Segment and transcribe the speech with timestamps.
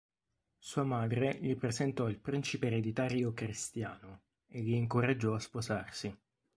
[0.57, 6.19] Sua madre gli presentò il principe ereditario Cristiano e li incoraggiò a sposarsi.